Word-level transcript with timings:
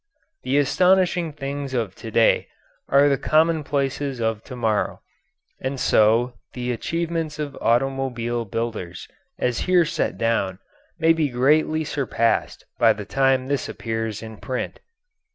The 0.41 0.57
astonishing 0.57 1.31
things 1.31 1.75
of 1.75 1.93
to 1.97 2.09
day 2.09 2.47
are 2.89 3.07
the 3.07 3.19
commonplaces 3.19 4.19
of 4.19 4.43
to 4.45 4.55
morrow, 4.55 5.03
and 5.61 5.79
so 5.79 6.39
the 6.53 6.71
achievements 6.71 7.37
of 7.37 7.55
automobile 7.61 8.45
builders 8.45 9.07
as 9.37 9.59
here 9.69 9.85
set 9.85 10.17
down 10.17 10.57
may 10.97 11.13
be 11.13 11.29
greatly 11.29 11.83
surpassed 11.83 12.65
by 12.79 12.93
the 12.93 13.05
time 13.05 13.45
this 13.45 13.69
appears 13.69 14.23
in 14.23 14.37
print. 14.37 14.79